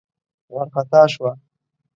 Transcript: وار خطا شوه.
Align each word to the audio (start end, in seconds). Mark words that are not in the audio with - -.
وار 0.53 0.67
خطا 0.73 1.01
شوه. 1.13 1.31